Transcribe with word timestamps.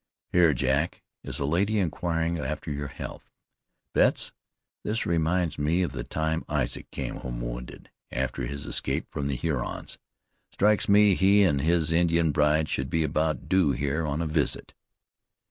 "Here, 0.31 0.51
Jack, 0.55 1.03
is 1.23 1.37
a 1.37 1.45
lady 1.45 1.77
inquiring 1.77 2.39
after 2.39 2.71
your 2.71 2.87
health. 2.87 3.29
Betts, 3.93 4.31
this 4.81 5.05
reminds 5.05 5.59
me 5.59 5.83
of 5.83 5.91
the 5.91 6.03
time 6.03 6.43
Isaac 6.49 6.89
came 6.89 7.17
home 7.17 7.39
wounded, 7.39 7.91
after 8.11 8.47
his 8.47 8.65
escape 8.65 9.05
from 9.11 9.27
the 9.27 9.35
Hurons. 9.35 9.99
Strikes 10.51 10.89
me 10.89 11.13
he 11.13 11.43
and 11.43 11.61
his 11.61 11.91
Indian 11.91 12.31
bride 12.31 12.67
should 12.67 12.89
be 12.89 13.03
about 13.03 13.47
due 13.47 13.73
here 13.73 14.03
on 14.03 14.23
a 14.23 14.25
visit." 14.25 14.73